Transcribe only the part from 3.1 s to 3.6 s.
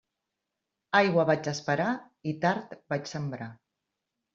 sembrar.